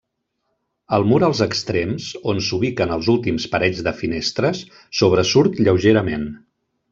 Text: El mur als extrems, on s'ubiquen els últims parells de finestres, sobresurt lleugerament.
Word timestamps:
El 0.95 1.03
mur 1.09 1.19
als 1.27 1.41
extrems, 1.45 2.07
on 2.33 2.41
s'ubiquen 2.47 2.93
els 2.95 3.11
últims 3.15 3.45
parells 3.57 3.83
de 3.89 3.93
finestres, 4.01 4.63
sobresurt 5.03 5.63
lleugerament. 5.69 6.27